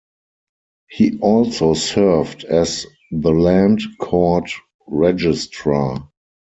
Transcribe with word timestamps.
He 0.89 1.19
also 1.19 1.75
served 1.75 2.43
as 2.45 2.87
the 3.11 3.29
Land 3.29 3.81
Court 3.99 4.49
Registrar. 4.87 6.09